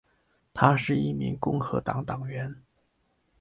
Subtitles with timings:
[0.51, 2.63] 她是一名共和党党员。